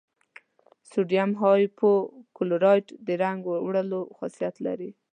[0.89, 1.91] سوډیم هایپو
[2.37, 4.89] کلورایټ د رنګ وړلو خاصیت لري.